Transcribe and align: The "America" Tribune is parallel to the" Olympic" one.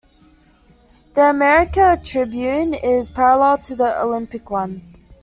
The 1.13 1.29
"America" 1.29 1.95
Tribune 2.03 2.73
is 2.73 3.11
parallel 3.11 3.59
to 3.59 3.75
the" 3.75 4.01
Olympic" 4.01 4.49
one. 4.49 4.81